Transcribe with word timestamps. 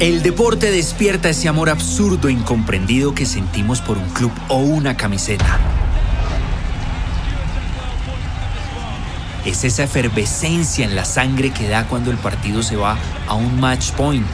El 0.00 0.22
deporte 0.22 0.70
despierta 0.70 1.28
ese 1.28 1.48
amor 1.48 1.68
absurdo 1.68 2.28
e 2.28 2.32
incomprendido 2.32 3.16
que 3.16 3.26
sentimos 3.26 3.80
por 3.80 3.98
un 3.98 4.08
club 4.10 4.30
o 4.46 4.58
una 4.58 4.96
camiseta. 4.96 5.58
Es 9.44 9.64
esa 9.64 9.82
efervescencia 9.82 10.84
en 10.84 10.94
la 10.94 11.04
sangre 11.04 11.50
que 11.50 11.68
da 11.68 11.88
cuando 11.88 12.12
el 12.12 12.16
partido 12.16 12.62
se 12.62 12.76
va 12.76 12.96
a 13.26 13.34
un 13.34 13.58
match 13.58 13.90
point. 13.90 14.28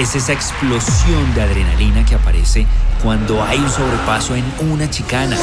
Es 0.00 0.16
esa 0.16 0.32
explosión 0.32 1.32
de 1.36 1.42
adrenalina 1.42 2.04
que 2.04 2.16
aparece 2.16 2.66
cuando 3.04 3.40
hay 3.44 3.60
un 3.60 3.70
sobrepaso 3.70 4.34
en 4.34 4.44
una 4.68 4.90
chicana. 4.90 5.36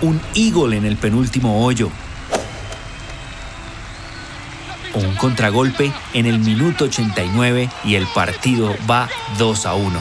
Un 0.00 0.20
eagle 0.34 0.76
en 0.76 0.86
el 0.86 0.96
penúltimo 0.96 1.64
hoyo 1.64 1.92
un 4.94 5.14
contragolpe 5.16 5.92
en 6.14 6.26
el 6.26 6.38
minuto 6.38 6.84
89 6.84 7.68
y 7.84 7.94
el 7.94 8.06
partido 8.08 8.74
va 8.90 9.08
2 9.38 9.66
a 9.66 9.74
1. 9.74 10.00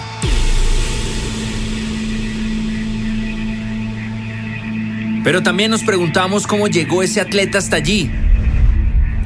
Pero 5.24 5.44
también 5.44 5.70
nos 5.70 5.84
preguntamos 5.84 6.48
cómo 6.48 6.68
llegó 6.68 7.04
ese 7.04 7.22
atleta 7.22 7.60
hasta 7.60 7.76
allí. 7.76 8.12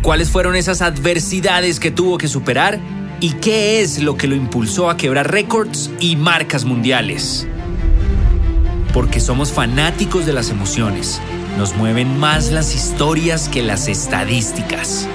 ¿Cuáles 0.02 0.30
fueron 0.30 0.56
esas 0.56 0.82
adversidades 0.82 1.80
que 1.80 1.90
tuvo 1.90 2.18
que 2.18 2.28
superar? 2.28 2.80
¿Y 3.22 3.32
qué 3.34 3.82
es 3.82 4.04
lo 4.04 4.18
que 4.18 4.28
lo 4.28 4.36
impulsó 4.36 4.90
a 4.90 4.98
quebrar 4.98 5.32
récords 5.32 5.90
y 6.00 6.18
marcas 6.18 6.66
mundiales? 6.66 7.48
Porque 8.94 9.20
somos 9.20 9.52
fanáticos 9.52 10.26
de 10.26 10.34
las 10.34 10.50
emociones. 10.50 11.22
Nos 11.58 11.76
mueven 11.76 12.20
más 12.20 12.52
las 12.52 12.76
historias 12.76 13.48
que 13.48 13.64
las 13.64 13.88
estadísticas. 13.88 15.08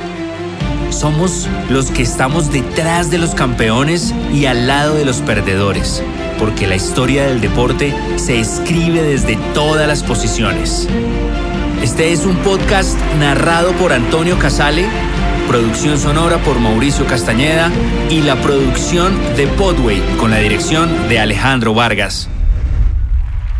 Somos 0.90 1.48
los 1.70 1.90
que 1.90 2.02
estamos 2.02 2.52
detrás 2.52 3.10
de 3.10 3.18
los 3.18 3.34
campeones 3.34 4.12
y 4.34 4.46
al 4.46 4.66
lado 4.66 4.96
de 4.96 5.04
los 5.04 5.20
perdedores, 5.22 6.02
porque 6.38 6.66
la 6.66 6.74
historia 6.74 7.26
del 7.26 7.40
deporte 7.40 7.94
se 8.16 8.40
escribe 8.40 9.00
desde 9.02 9.36
todas 9.54 9.86
las 9.86 10.02
posiciones. 10.02 10.88
Este 11.80 12.12
es 12.12 12.26
un 12.26 12.36
podcast 12.38 12.98
narrado 13.20 13.72
por 13.74 13.92
Antonio 13.92 14.36
Casale, 14.38 14.84
producción 15.46 15.96
sonora 15.96 16.38
por 16.38 16.58
Mauricio 16.58 17.06
Castañeda 17.06 17.70
y 18.10 18.22
la 18.22 18.34
producción 18.36 19.16
de 19.36 19.46
Podway 19.46 20.02
con 20.18 20.32
la 20.32 20.38
dirección 20.38 21.08
de 21.08 21.20
Alejandro 21.20 21.72
Vargas. 21.72 22.28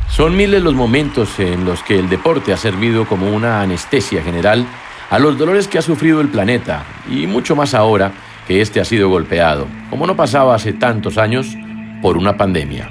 Son 0.09 0.37
miles 0.37 0.62
los 0.62 0.75
momentos 0.75 1.39
en 1.39 1.65
los 1.65 1.83
que 1.84 1.98
el 1.98 2.11
deporte 2.11 2.53
ha 2.53 2.56
servido 2.56 3.06
como 3.06 3.31
una 3.31 3.62
anestesia 3.62 4.22
general 4.22 4.67
a 5.11 5.19
los 5.19 5.36
dolores 5.36 5.66
que 5.66 5.77
ha 5.77 5.83
sufrido 5.83 6.20
el 6.20 6.28
planeta 6.28 6.84
y 7.11 7.27
mucho 7.27 7.56
más 7.56 7.75
ahora 7.75 8.12
que 8.47 8.61
éste 8.61 8.80
ha 8.80 8.84
sido 8.84 9.08
golpeado, 9.08 9.66
como 9.91 10.06
no 10.06 10.16
pasaba 10.16 10.55
hace 10.55 10.72
tantos 10.72 11.19
años, 11.19 11.48
por 12.00 12.16
una 12.16 12.36
pandemia. 12.36 12.89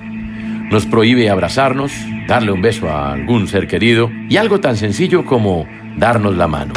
Nos 0.69 0.85
prohíbe 0.85 1.29
abrazarnos, 1.29 1.91
darle 2.27 2.51
un 2.51 2.61
beso 2.61 2.89
a 2.89 3.13
algún 3.13 3.47
ser 3.47 3.67
querido 3.67 4.11
y 4.29 4.37
algo 4.37 4.59
tan 4.59 4.77
sencillo 4.77 5.25
como 5.25 5.65
darnos 5.97 6.35
la 6.37 6.47
mano. 6.47 6.73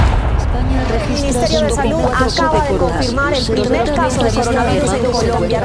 El 0.92 1.14
Ministerio 1.14 1.60
de 1.60 1.70
Salud 1.70 2.04
acaba 2.04 2.68
de 2.68 2.78
confirmar 2.78 3.34
el 3.34 3.46
primer 3.46 3.94
caso 3.94 4.24
de 4.24 4.30
coronavirus 4.30 4.92
en 4.94 5.12
Colombia. 5.12 5.62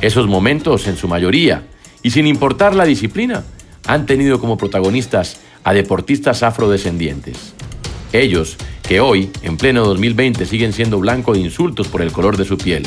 Esos 0.00 0.26
momentos, 0.26 0.86
en 0.86 0.96
su 0.96 1.06
mayoría, 1.06 1.62
y 2.02 2.10
sin 2.10 2.26
importar 2.26 2.74
la 2.74 2.84
disciplina, 2.84 3.44
han 3.86 4.06
tenido 4.06 4.40
como 4.40 4.56
protagonistas 4.56 5.40
a 5.62 5.72
deportistas 5.72 6.42
afrodescendientes. 6.42 7.53
Ellos, 8.14 8.56
que 8.86 9.00
hoy, 9.00 9.28
en 9.42 9.56
pleno 9.56 9.84
2020, 9.84 10.46
siguen 10.46 10.72
siendo 10.72 11.00
blanco 11.00 11.32
de 11.32 11.40
insultos 11.40 11.88
por 11.88 12.00
el 12.00 12.12
color 12.12 12.36
de 12.36 12.44
su 12.44 12.56
piel. 12.56 12.86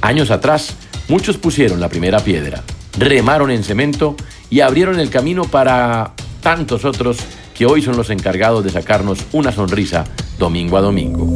Años 0.00 0.30
atrás, 0.30 0.74
muchos 1.06 1.36
pusieron 1.36 1.80
la 1.80 1.90
primera 1.90 2.20
piedra, 2.20 2.62
remaron 2.96 3.50
en 3.50 3.62
cemento 3.62 4.16
y 4.48 4.60
abrieron 4.60 4.98
el 5.00 5.10
camino 5.10 5.44
para 5.44 6.14
tantos 6.42 6.86
otros 6.86 7.18
que 7.54 7.66
hoy 7.66 7.82
son 7.82 7.98
los 7.98 8.08
encargados 8.08 8.64
de 8.64 8.70
sacarnos 8.70 9.18
una 9.32 9.52
sonrisa 9.52 10.04
domingo 10.38 10.78
a 10.78 10.80
domingo. 10.80 11.26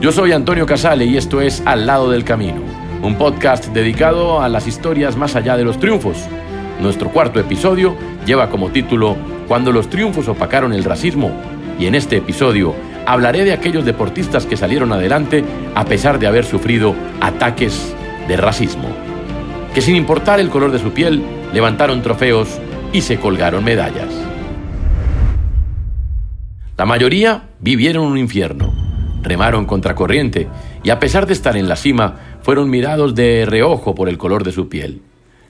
Yo 0.00 0.12
soy 0.12 0.32
Antonio 0.32 0.64
Casale 0.64 1.04
y 1.04 1.18
esto 1.18 1.42
es 1.42 1.62
Al 1.66 1.86
lado 1.86 2.10
del 2.10 2.24
camino, 2.24 2.62
un 3.02 3.18
podcast 3.18 3.66
dedicado 3.66 4.40
a 4.40 4.48
las 4.48 4.66
historias 4.66 5.14
más 5.14 5.36
allá 5.36 5.58
de 5.58 5.64
los 5.64 5.78
triunfos 5.78 6.16
nuestro 6.80 7.10
cuarto 7.10 7.40
episodio 7.40 7.96
lleva 8.26 8.50
como 8.50 8.70
título 8.70 9.16
Cuando 9.48 9.72
los 9.72 9.88
triunfos 9.88 10.28
opacaron 10.28 10.72
el 10.72 10.84
racismo 10.84 11.30
y 11.78 11.86
en 11.86 11.94
este 11.94 12.16
episodio 12.16 12.74
hablaré 13.06 13.44
de 13.44 13.52
aquellos 13.52 13.84
deportistas 13.84 14.46
que 14.46 14.56
salieron 14.56 14.92
adelante 14.92 15.44
a 15.74 15.84
pesar 15.84 16.18
de 16.18 16.26
haber 16.26 16.44
sufrido 16.44 16.94
ataques 17.20 17.94
de 18.28 18.36
racismo, 18.36 18.88
que 19.74 19.80
sin 19.80 19.96
importar 19.96 20.40
el 20.40 20.50
color 20.50 20.72
de 20.72 20.80
su 20.80 20.92
piel 20.92 21.22
levantaron 21.52 22.02
trofeos 22.02 22.48
y 22.92 23.02
se 23.02 23.18
colgaron 23.18 23.64
medallas. 23.64 24.08
La 26.76 26.84
mayoría 26.84 27.44
vivieron 27.60 28.04
un 28.04 28.18
infierno, 28.18 28.72
remaron 29.22 29.64
contracorriente 29.64 30.48
y 30.82 30.90
a 30.90 30.98
pesar 30.98 31.26
de 31.26 31.32
estar 31.32 31.56
en 31.56 31.68
la 31.68 31.76
cima 31.76 32.16
fueron 32.42 32.68
mirados 32.68 33.14
de 33.14 33.46
reojo 33.46 33.94
por 33.94 34.08
el 34.08 34.18
color 34.18 34.44
de 34.44 34.52
su 34.52 34.68
piel. 34.68 35.00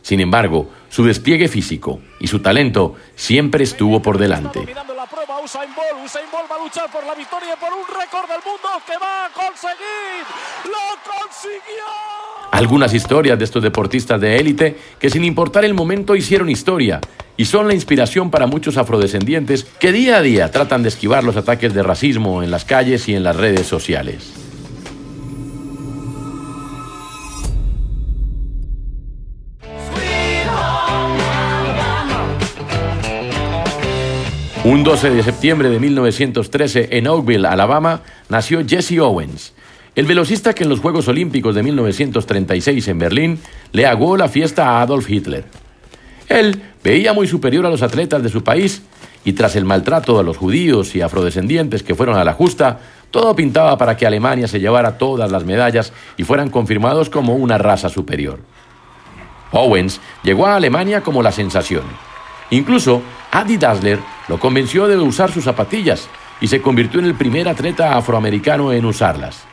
Sin 0.06 0.20
embargo, 0.20 0.70
su 0.88 1.02
despliegue 1.02 1.48
físico 1.48 1.98
y 2.20 2.28
su 2.28 2.38
talento 2.38 2.94
siempre 3.16 3.64
estuvo 3.64 4.00
por 4.00 4.18
delante. 4.18 4.60
Algunas 12.52 12.94
historias 12.94 13.36
de 13.36 13.44
estos 13.44 13.60
deportistas 13.64 14.20
de 14.20 14.36
élite 14.36 14.76
que 15.00 15.10
sin 15.10 15.24
importar 15.24 15.64
el 15.64 15.74
momento 15.74 16.14
hicieron 16.14 16.50
historia 16.50 17.00
y 17.36 17.46
son 17.46 17.66
la 17.66 17.74
inspiración 17.74 18.30
para 18.30 18.46
muchos 18.46 18.76
afrodescendientes 18.76 19.64
que 19.64 19.90
día 19.90 20.18
a 20.18 20.22
día 20.22 20.52
tratan 20.52 20.84
de 20.84 20.90
esquivar 20.90 21.24
los 21.24 21.36
ataques 21.36 21.74
de 21.74 21.82
racismo 21.82 22.44
en 22.44 22.52
las 22.52 22.64
calles 22.64 23.08
y 23.08 23.16
en 23.16 23.24
las 23.24 23.34
redes 23.34 23.66
sociales. 23.66 24.45
Un 34.66 34.82
12 34.82 35.10
de 35.10 35.22
septiembre 35.22 35.70
de 35.70 35.78
1913 35.78 36.88
en 36.90 37.06
Oakville, 37.06 37.46
Alabama, 37.46 38.00
nació 38.28 38.66
Jesse 38.66 38.98
Owens, 38.98 39.52
el 39.94 40.06
velocista 40.06 40.54
que 40.54 40.64
en 40.64 40.70
los 40.70 40.80
Juegos 40.80 41.06
Olímpicos 41.06 41.54
de 41.54 41.62
1936 41.62 42.88
en 42.88 42.98
Berlín 42.98 43.40
le 43.70 43.86
aguó 43.86 44.16
la 44.16 44.28
fiesta 44.28 44.70
a 44.70 44.82
Adolf 44.82 45.08
Hitler. 45.08 45.44
Él 46.28 46.60
veía 46.82 47.12
muy 47.12 47.28
superior 47.28 47.64
a 47.64 47.70
los 47.70 47.82
atletas 47.82 48.24
de 48.24 48.28
su 48.28 48.42
país 48.42 48.82
y 49.24 49.34
tras 49.34 49.54
el 49.54 49.64
maltrato 49.64 50.18
a 50.18 50.24
los 50.24 50.36
judíos 50.36 50.96
y 50.96 51.00
afrodescendientes 51.00 51.84
que 51.84 51.94
fueron 51.94 52.18
a 52.18 52.24
la 52.24 52.32
justa, 52.32 52.80
todo 53.12 53.36
pintaba 53.36 53.78
para 53.78 53.96
que 53.96 54.04
Alemania 54.04 54.48
se 54.48 54.58
llevara 54.58 54.98
todas 54.98 55.30
las 55.30 55.44
medallas 55.44 55.92
y 56.16 56.24
fueran 56.24 56.50
confirmados 56.50 57.08
como 57.08 57.36
una 57.36 57.56
raza 57.56 57.88
superior. 57.88 58.40
Owens 59.52 60.00
llegó 60.24 60.44
a 60.48 60.56
Alemania 60.56 61.02
como 61.02 61.22
la 61.22 61.30
sensación. 61.30 61.84
Incluso 62.50 63.02
Adi 63.36 63.58
Dassler 63.58 63.98
lo 64.28 64.40
convenció 64.40 64.86
de 64.88 64.96
usar 64.96 65.30
sus 65.30 65.44
zapatillas 65.44 66.08
y 66.40 66.46
se 66.46 66.62
convirtió 66.62 67.00
en 67.00 67.06
el 67.06 67.14
primer 67.14 67.50
atleta 67.50 67.94
afroamericano 67.94 68.72
en 68.72 68.86
usarlas. 68.86 69.44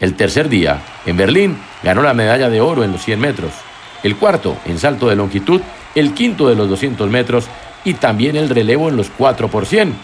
El 0.00 0.14
tercer 0.14 0.48
día, 0.48 0.82
en 1.04 1.18
Berlín, 1.18 1.58
ganó 1.82 2.00
la 2.00 2.14
medalla 2.14 2.48
de 2.48 2.62
oro 2.62 2.84
en 2.84 2.92
los 2.92 3.02
100 3.02 3.20
metros, 3.20 3.52
el 4.02 4.16
cuarto 4.16 4.56
en 4.64 4.78
salto 4.78 5.10
de 5.10 5.16
longitud, 5.16 5.60
el 5.94 6.14
quinto 6.14 6.48
de 6.48 6.54
los 6.54 6.70
200 6.70 7.10
metros 7.10 7.48
y 7.84 7.92
también 7.94 8.34
el 8.34 8.48
relevo 8.48 8.88
en 8.88 8.96
los 8.96 9.10
4 9.10 9.48
por 9.48 9.66
100, 9.66 9.94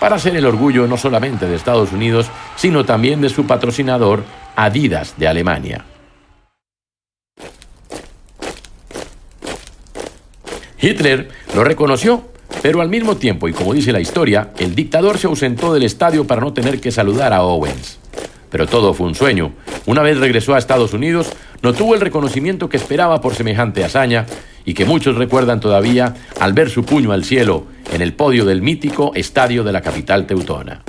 para 0.00 0.18
ser 0.18 0.34
el 0.34 0.44
orgullo 0.44 0.88
no 0.88 0.96
solamente 0.96 1.46
de 1.46 1.54
Estados 1.54 1.92
Unidos, 1.92 2.26
sino 2.56 2.84
también 2.84 3.20
de 3.20 3.28
su 3.28 3.46
patrocinador 3.46 4.24
Adidas 4.56 5.14
de 5.16 5.28
Alemania. 5.28 5.84
Hitler 10.80 11.30
lo 11.54 11.62
reconoció 11.62 12.34
pero 12.62 12.80
al 12.80 12.88
mismo 12.88 13.16
tiempo, 13.16 13.48
y 13.48 13.52
como 13.52 13.74
dice 13.74 13.92
la 13.92 14.00
historia, 14.00 14.50
el 14.58 14.74
dictador 14.74 15.18
se 15.18 15.26
ausentó 15.26 15.72
del 15.72 15.82
estadio 15.82 16.26
para 16.26 16.40
no 16.40 16.52
tener 16.52 16.80
que 16.80 16.90
saludar 16.90 17.32
a 17.32 17.42
Owens. 17.42 17.98
Pero 18.50 18.66
todo 18.66 18.94
fue 18.94 19.06
un 19.06 19.14
sueño. 19.14 19.52
Una 19.86 20.02
vez 20.02 20.18
regresó 20.18 20.54
a 20.54 20.58
Estados 20.58 20.92
Unidos, 20.92 21.30
no 21.62 21.72
tuvo 21.72 21.94
el 21.94 22.00
reconocimiento 22.00 22.68
que 22.68 22.76
esperaba 22.76 23.20
por 23.20 23.34
semejante 23.34 23.84
hazaña 23.84 24.26
y 24.64 24.74
que 24.74 24.84
muchos 24.84 25.16
recuerdan 25.16 25.60
todavía 25.60 26.14
al 26.40 26.52
ver 26.52 26.70
su 26.70 26.84
puño 26.84 27.12
al 27.12 27.24
cielo 27.24 27.64
en 27.92 28.02
el 28.02 28.14
podio 28.14 28.44
del 28.44 28.62
mítico 28.62 29.12
estadio 29.14 29.64
de 29.64 29.72
la 29.72 29.80
capital 29.80 30.26
teutona. 30.26 30.82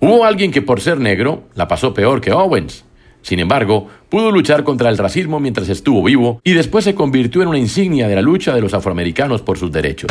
Hubo 0.00 0.24
alguien 0.24 0.52
que 0.52 0.62
por 0.62 0.80
ser 0.80 1.00
negro 1.00 1.44
la 1.54 1.66
pasó 1.66 1.92
peor 1.92 2.20
que 2.20 2.32
Owens. 2.32 2.84
Sin 3.28 3.40
embargo, 3.40 3.88
pudo 4.08 4.30
luchar 4.30 4.64
contra 4.64 4.88
el 4.88 4.96
racismo 4.96 5.38
mientras 5.38 5.68
estuvo 5.68 6.02
vivo 6.02 6.40
y 6.44 6.54
después 6.54 6.82
se 6.82 6.94
convirtió 6.94 7.42
en 7.42 7.48
una 7.48 7.58
insignia 7.58 8.08
de 8.08 8.14
la 8.14 8.22
lucha 8.22 8.54
de 8.54 8.62
los 8.62 8.72
afroamericanos 8.72 9.42
por 9.42 9.58
sus 9.58 9.70
derechos. 9.70 10.10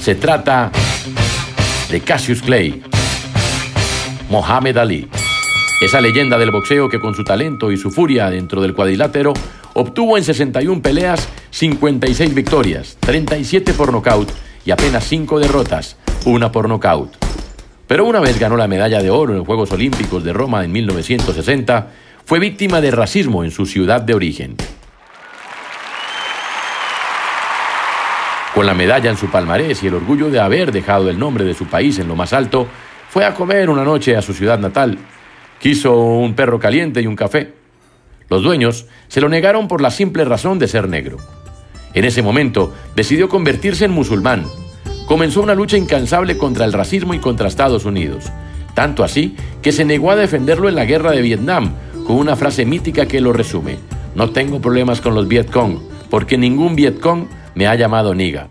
Se 0.00 0.14
trata 0.14 0.72
de 1.90 2.00
Cassius 2.00 2.40
Clay, 2.40 2.82
Mohamed 4.30 4.78
Ali, 4.78 5.06
esa 5.82 6.00
leyenda 6.00 6.38
del 6.38 6.50
boxeo 6.50 6.88
que 6.88 6.98
con 6.98 7.14
su 7.14 7.24
talento 7.24 7.70
y 7.70 7.76
su 7.76 7.90
furia 7.90 8.30
dentro 8.30 8.62
del 8.62 8.72
cuadrilátero 8.72 9.34
obtuvo 9.74 10.16
en 10.16 10.24
61 10.24 10.80
peleas 10.80 11.28
56 11.50 12.34
victorias, 12.34 12.96
37 13.00 13.74
por 13.74 13.92
nocaut 13.92 14.32
y 14.64 14.70
apenas 14.70 15.04
5 15.04 15.40
derrotas, 15.40 15.98
una 16.24 16.50
por 16.50 16.70
nocaut. 16.70 17.21
Pero 17.92 18.06
una 18.06 18.20
vez 18.20 18.38
ganó 18.38 18.56
la 18.56 18.68
medalla 18.68 19.02
de 19.02 19.10
oro 19.10 19.32
en 19.32 19.38
los 19.40 19.46
Juegos 19.46 19.70
Olímpicos 19.70 20.24
de 20.24 20.32
Roma 20.32 20.64
en 20.64 20.72
1960, 20.72 21.88
fue 22.24 22.38
víctima 22.38 22.80
de 22.80 22.90
racismo 22.90 23.44
en 23.44 23.50
su 23.50 23.66
ciudad 23.66 24.00
de 24.00 24.14
origen. 24.14 24.56
Con 28.54 28.64
la 28.64 28.72
medalla 28.72 29.10
en 29.10 29.18
su 29.18 29.28
palmarés 29.28 29.82
y 29.82 29.88
el 29.88 29.94
orgullo 29.96 30.30
de 30.30 30.40
haber 30.40 30.72
dejado 30.72 31.10
el 31.10 31.18
nombre 31.18 31.44
de 31.44 31.52
su 31.52 31.66
país 31.66 31.98
en 31.98 32.08
lo 32.08 32.16
más 32.16 32.32
alto, 32.32 32.66
fue 33.10 33.26
a 33.26 33.34
comer 33.34 33.68
una 33.68 33.84
noche 33.84 34.16
a 34.16 34.22
su 34.22 34.32
ciudad 34.32 34.58
natal. 34.58 34.96
Quiso 35.60 35.94
un 35.94 36.32
perro 36.32 36.58
caliente 36.58 37.02
y 37.02 37.06
un 37.06 37.14
café. 37.14 37.52
Los 38.30 38.42
dueños 38.42 38.86
se 39.08 39.20
lo 39.20 39.28
negaron 39.28 39.68
por 39.68 39.82
la 39.82 39.90
simple 39.90 40.24
razón 40.24 40.58
de 40.58 40.66
ser 40.66 40.88
negro. 40.88 41.18
En 41.92 42.06
ese 42.06 42.22
momento 42.22 42.72
decidió 42.96 43.28
convertirse 43.28 43.84
en 43.84 43.90
musulmán 43.90 44.46
comenzó 45.06 45.42
una 45.42 45.54
lucha 45.54 45.76
incansable 45.76 46.36
contra 46.36 46.64
el 46.64 46.72
racismo 46.72 47.14
y 47.14 47.18
contra 47.18 47.48
Estados 47.48 47.84
Unidos. 47.84 48.30
Tanto 48.74 49.04
así 49.04 49.36
que 49.60 49.72
se 49.72 49.84
negó 49.84 50.10
a 50.10 50.16
defenderlo 50.16 50.68
en 50.68 50.74
la 50.74 50.84
guerra 50.84 51.12
de 51.12 51.22
Vietnam 51.22 51.72
con 52.06 52.16
una 52.16 52.36
frase 52.36 52.64
mítica 52.64 53.06
que 53.06 53.20
lo 53.20 53.32
resume. 53.32 53.78
No 54.14 54.30
tengo 54.30 54.60
problemas 54.60 55.00
con 55.00 55.14
los 55.14 55.28
Vietcong, 55.28 55.78
porque 56.10 56.38
ningún 56.38 56.74
Vietcong 56.76 57.26
me 57.54 57.66
ha 57.66 57.74
llamado 57.74 58.14
niga. 58.14 58.48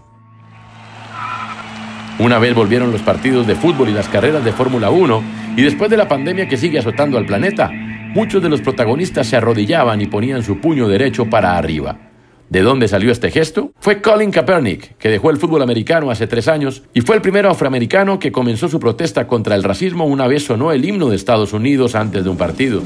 Una 2.20 2.40
vez 2.40 2.54
volvieron 2.54 2.92
los 2.92 3.02
partidos 3.02 3.48
de 3.48 3.56
fútbol 3.56 3.90
y 3.90 3.94
las 3.94 4.08
carreras 4.08 4.44
de 4.46 4.52
Fórmula 4.52 4.92
1, 4.92 5.24
y 5.58 5.62
después 5.64 5.90
de 5.90 5.98
la 5.98 6.08
pandemia 6.08 6.48
que 6.48 6.58
sigue 6.58 6.80
azotando 6.80 7.18
al 7.18 7.26
planeta, 7.26 7.72
muchos 8.14 8.44
de 8.44 8.50
los 8.50 8.62
protagonistas 8.62 9.28
se 9.28 9.38
arrodillaban 9.38 10.02
y 10.02 10.08
ponían 10.08 10.44
su 10.44 10.60
puño 10.60 10.88
derecho 10.88 11.30
para 11.30 11.58
arriba. 11.58 12.11
¿De 12.52 12.64
dónde 12.64 12.90
salió 12.90 13.14
este 13.14 13.32
gesto? 13.32 13.72
Fue 13.80 14.02
Colin 14.02 14.30
Kaepernick, 14.30 14.98
que 14.98 15.08
dejó 15.08 15.30
el 15.30 15.38
fútbol 15.38 15.62
americano 15.62 16.12
hace 16.12 16.28
tres 16.28 16.50
años 16.50 16.84
y 16.94 17.00
fue 17.00 17.16
el 17.16 17.22
primero 17.22 17.50
afroamericano 17.50 18.20
que 18.20 18.34
comenzó 18.34 18.68
su 18.68 18.78
protesta 18.78 19.26
contra 19.26 19.56
el 19.56 19.64
racismo 19.64 20.04
una 20.04 20.28
vez 20.28 20.44
sonó 20.44 20.74
el 20.74 20.84
himno 20.84 21.08
de 21.08 21.16
Estados 21.16 21.54
Unidos 21.54 21.96
antes 21.96 22.26
de 22.26 22.30
un 22.30 22.36
partido. 22.36 22.82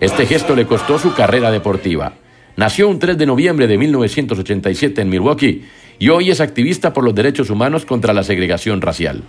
Este 0.00 0.24
gesto 0.24 0.56
le 0.56 0.64
costó 0.64 0.98
su 0.98 1.12
carrera 1.12 1.50
deportiva. 1.50 2.14
Nació 2.56 2.88
un 2.88 2.98
3 2.98 3.18
de 3.18 3.26
noviembre 3.26 3.66
de 3.66 3.76
1987 3.76 5.02
en 5.02 5.10
Milwaukee 5.10 5.66
y 5.98 6.08
hoy 6.08 6.30
es 6.30 6.40
activista 6.40 6.94
por 6.94 7.04
los 7.04 7.14
derechos 7.14 7.50
humanos 7.50 7.84
contra 7.84 8.14
la 8.14 8.22
segregación 8.22 8.80
racial. 8.80 9.22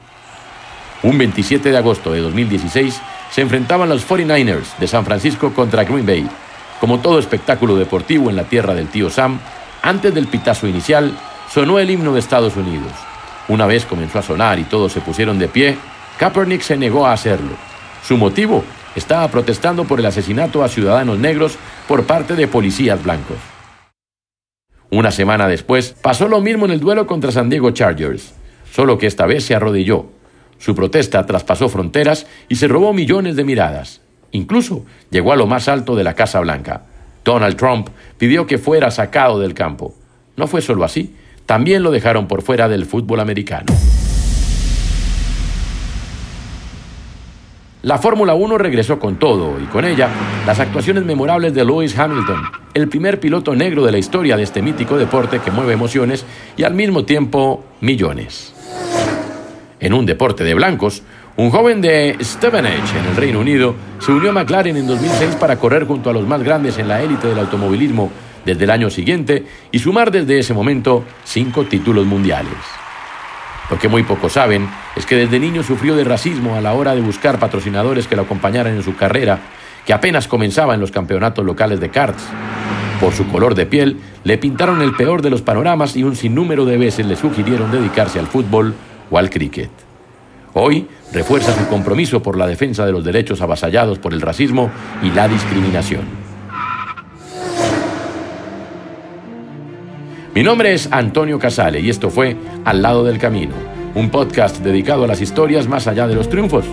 Un 1.03 1.17
27 1.17 1.71
de 1.71 1.77
agosto 1.77 2.11
de 2.11 2.19
2016 2.19 3.01
se 3.31 3.41
enfrentaban 3.41 3.89
los 3.89 4.07
49ers 4.07 4.77
de 4.77 4.87
San 4.87 5.03
Francisco 5.03 5.51
contra 5.51 5.83
Green 5.83 6.05
Bay. 6.05 6.29
Como 6.79 6.99
todo 6.99 7.17
espectáculo 7.17 7.75
deportivo 7.75 8.29
en 8.29 8.35
la 8.35 8.43
tierra 8.43 8.75
del 8.75 8.87
tío 8.87 9.09
Sam, 9.09 9.39
antes 9.81 10.13
del 10.13 10.27
pitazo 10.27 10.67
inicial 10.67 11.17
sonó 11.51 11.79
el 11.79 11.89
himno 11.89 12.13
de 12.13 12.19
Estados 12.19 12.55
Unidos. 12.55 12.91
Una 13.47 13.65
vez 13.65 13.85
comenzó 13.85 14.19
a 14.19 14.23
sonar 14.23 14.59
y 14.59 14.63
todos 14.63 14.91
se 14.91 15.01
pusieron 15.01 15.39
de 15.39 15.47
pie, 15.47 15.75
Kaepernick 16.19 16.61
se 16.61 16.77
negó 16.77 17.07
a 17.07 17.13
hacerlo. 17.13 17.55
Su 18.07 18.17
motivo 18.17 18.63
estaba 18.95 19.27
protestando 19.29 19.85
por 19.85 19.99
el 19.99 20.05
asesinato 20.05 20.63
a 20.63 20.69
ciudadanos 20.69 21.17
negros 21.17 21.57
por 21.87 22.03
parte 22.03 22.35
de 22.35 22.47
policías 22.47 23.01
blancos. 23.01 23.37
Una 24.91 25.09
semana 25.09 25.47
después 25.47 25.95
pasó 25.99 26.27
lo 26.27 26.41
mismo 26.41 26.65
en 26.65 26.71
el 26.71 26.79
duelo 26.79 27.07
contra 27.07 27.31
San 27.31 27.49
Diego 27.49 27.71
Chargers, 27.71 28.33
solo 28.71 28.99
que 28.99 29.07
esta 29.07 29.25
vez 29.25 29.45
se 29.45 29.55
arrodilló 29.55 30.20
su 30.61 30.75
protesta 30.75 31.25
traspasó 31.25 31.69
fronteras 31.69 32.27
y 32.47 32.55
se 32.55 32.67
robó 32.67 32.93
millones 32.93 33.35
de 33.35 33.43
miradas. 33.43 33.99
Incluso 34.29 34.85
llegó 35.09 35.33
a 35.33 35.35
lo 35.35 35.47
más 35.47 35.67
alto 35.67 35.95
de 35.95 36.03
la 36.03 36.13
Casa 36.13 36.39
Blanca. 36.39 36.83
Donald 37.25 37.57
Trump 37.57 37.89
pidió 38.19 38.45
que 38.45 38.59
fuera 38.59 38.91
sacado 38.91 39.39
del 39.39 39.55
campo. 39.55 39.95
No 40.37 40.45
fue 40.45 40.61
solo 40.61 40.83
así, 40.83 41.15
también 41.47 41.81
lo 41.81 41.89
dejaron 41.89 42.27
por 42.27 42.43
fuera 42.43 42.69
del 42.69 42.85
fútbol 42.85 43.21
americano. 43.21 43.73
La 47.81 47.97
Fórmula 47.97 48.35
1 48.35 48.59
regresó 48.59 48.99
con 48.99 49.15
todo 49.15 49.59
y 49.59 49.65
con 49.65 49.83
ella 49.83 50.09
las 50.45 50.59
actuaciones 50.59 51.03
memorables 51.03 51.55
de 51.55 51.65
Lewis 51.65 51.97
Hamilton, 51.97 52.43
el 52.75 52.87
primer 52.87 53.19
piloto 53.19 53.55
negro 53.55 53.83
de 53.83 53.93
la 53.93 53.97
historia 53.97 54.37
de 54.37 54.43
este 54.43 54.61
mítico 54.61 54.99
deporte 54.99 55.39
que 55.39 55.49
mueve 55.49 55.73
emociones 55.73 56.23
y 56.55 56.61
al 56.61 56.75
mismo 56.75 57.03
tiempo 57.03 57.65
millones 57.81 58.50
en 59.81 59.93
un 59.93 60.05
deporte 60.05 60.43
de 60.43 60.53
blancos, 60.53 61.01
un 61.35 61.49
joven 61.49 61.81
de 61.81 62.15
Stevenage, 62.21 62.97
en 62.97 63.05
el 63.07 63.15
Reino 63.15 63.39
Unido, 63.39 63.75
se 63.99 64.11
unió 64.11 64.29
a 64.29 64.33
McLaren 64.33 64.77
en 64.77 64.87
2006 64.87 65.35
para 65.35 65.57
correr 65.57 65.85
junto 65.85 66.09
a 66.09 66.13
los 66.13 66.27
más 66.27 66.43
grandes 66.43 66.77
en 66.77 66.87
la 66.87 67.01
élite 67.01 67.27
del 67.27 67.39
automovilismo 67.39 68.11
desde 68.45 68.63
el 68.63 68.69
año 68.69 68.89
siguiente 68.89 69.45
y 69.71 69.79
sumar 69.79 70.11
desde 70.11 70.39
ese 70.39 70.53
momento 70.53 71.03
cinco 71.23 71.65
títulos 71.65 72.05
mundiales. 72.05 72.53
Lo 73.71 73.79
que 73.79 73.87
muy 73.87 74.03
pocos 74.03 74.33
saben 74.33 74.69
es 74.95 75.05
que 75.05 75.15
desde 75.15 75.39
niño 75.39 75.63
sufrió 75.63 75.95
de 75.95 76.03
racismo 76.03 76.55
a 76.55 76.61
la 76.61 76.73
hora 76.73 76.93
de 76.93 77.01
buscar 77.01 77.39
patrocinadores 77.39 78.07
que 78.07 78.15
lo 78.15 78.23
acompañaran 78.23 78.75
en 78.75 78.83
su 78.83 78.95
carrera, 78.95 79.39
que 79.85 79.93
apenas 79.93 80.27
comenzaba 80.27 80.75
en 80.75 80.81
los 80.81 80.91
campeonatos 80.91 81.43
locales 81.43 81.79
de 81.79 81.89
karts. 81.89 82.23
Por 82.99 83.13
su 83.13 83.27
color 83.29 83.55
de 83.55 83.65
piel, 83.65 83.97
le 84.25 84.37
pintaron 84.37 84.81
el 84.81 84.93
peor 84.93 85.23
de 85.23 85.31
los 85.31 85.41
panoramas 85.41 85.95
y 85.95 86.03
un 86.03 86.15
sinnúmero 86.15 86.65
de 86.65 86.77
veces 86.77 87.07
le 87.07 87.15
sugirieron 87.15 87.71
dedicarse 87.71 88.19
al 88.19 88.27
fútbol 88.27 88.75
o 89.11 89.17
al 89.17 89.29
cricket. 89.29 89.69
Hoy 90.53 90.87
refuerza 91.13 91.55
su 91.55 91.67
compromiso 91.67 92.23
por 92.23 92.37
la 92.37 92.47
defensa 92.47 92.85
de 92.85 92.91
los 92.91 93.03
derechos 93.03 93.41
avasallados 93.41 93.99
por 93.99 94.13
el 94.13 94.21
racismo 94.21 94.71
y 95.03 95.11
la 95.11 95.27
discriminación. 95.27 96.01
Mi 100.33 100.43
nombre 100.43 100.73
es 100.73 100.91
Antonio 100.91 101.37
Casale 101.37 101.81
y 101.81 101.89
esto 101.89 102.09
fue 102.09 102.35
Al 102.63 102.81
lado 102.81 103.03
del 103.03 103.17
camino, 103.17 103.53
un 103.95 104.09
podcast 104.09 104.59
dedicado 104.59 105.03
a 105.03 105.07
las 105.07 105.21
historias 105.21 105.67
más 105.67 105.87
allá 105.87 106.07
de 106.07 106.15
los 106.15 106.29
triunfos. 106.29 106.65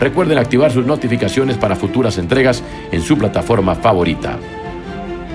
Recuerden 0.00 0.38
activar 0.38 0.72
sus 0.72 0.84
notificaciones 0.86 1.56
para 1.56 1.76
futuras 1.76 2.18
entregas 2.18 2.62
en 2.92 3.02
su 3.02 3.16
plataforma 3.16 3.76
favorita. 3.76 4.38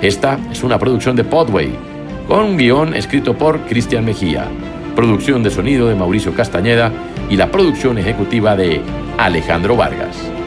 Esta 0.01 0.37
es 0.51 0.63
una 0.63 0.77
producción 0.77 1.15
de 1.15 1.23
Podway, 1.23 1.71
con 2.27 2.43
un 2.43 2.57
guion 2.57 2.93
escrito 2.93 3.37
por 3.37 3.61
Cristian 3.61 4.05
Mejía 4.05 4.47
producción 4.95 5.43
de 5.43 5.49
sonido 5.49 5.87
de 5.87 5.95
Mauricio 5.95 6.33
Castañeda 6.33 6.91
y 7.29 7.37
la 7.37 7.51
producción 7.51 7.97
ejecutiva 7.97 8.55
de 8.55 8.81
Alejandro 9.17 9.75
Vargas. 9.75 10.40